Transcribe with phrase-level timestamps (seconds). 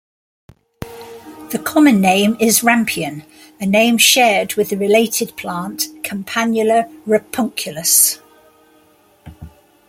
[1.51, 3.23] The common name is Rampion,
[3.59, 8.17] a name shared with the related plant "Campanula rapunculus".